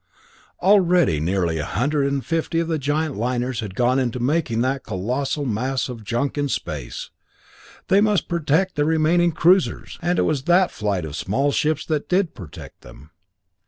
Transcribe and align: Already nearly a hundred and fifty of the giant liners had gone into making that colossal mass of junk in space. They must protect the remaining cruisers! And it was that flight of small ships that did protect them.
Already 0.63 1.19
nearly 1.19 1.59
a 1.59 1.63
hundred 1.65 2.07
and 2.11 2.25
fifty 2.25 2.59
of 2.59 2.67
the 2.67 2.79
giant 2.79 3.15
liners 3.17 3.59
had 3.59 3.75
gone 3.75 3.99
into 3.99 4.19
making 4.19 4.61
that 4.61 4.83
colossal 4.83 5.45
mass 5.45 5.89
of 5.89 6.03
junk 6.03 6.39
in 6.39 6.49
space. 6.49 7.11
They 7.87 8.01
must 8.01 8.27
protect 8.27 8.77
the 8.77 8.85
remaining 8.85 9.31
cruisers! 9.31 9.99
And 10.01 10.17
it 10.17 10.23
was 10.23 10.45
that 10.45 10.71
flight 10.71 11.05
of 11.05 11.15
small 11.15 11.51
ships 11.51 11.85
that 11.85 12.09
did 12.09 12.33
protect 12.33 12.81
them. 12.81 13.11